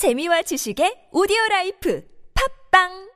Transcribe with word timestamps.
재미와 0.00 0.40
지식의 0.48 1.12
오디오 1.12 1.36
라이프. 1.50 2.00
팝빵! 2.32 3.09